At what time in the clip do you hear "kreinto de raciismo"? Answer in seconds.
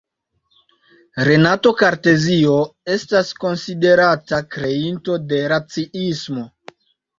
4.57-6.51